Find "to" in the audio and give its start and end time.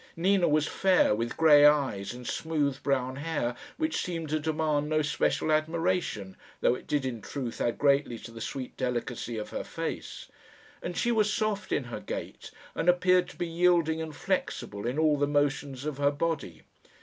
4.29-4.39, 8.17-8.31, 13.29-13.37